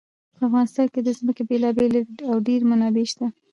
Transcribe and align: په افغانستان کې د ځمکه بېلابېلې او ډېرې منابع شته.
په 0.35 0.41
افغانستان 0.47 0.87
کې 0.93 0.99
د 1.03 1.09
ځمکه 1.19 1.41
بېلابېلې 1.49 2.01
او 2.29 2.35
ډېرې 2.47 2.65
منابع 2.71 3.05
شته. 3.11 3.25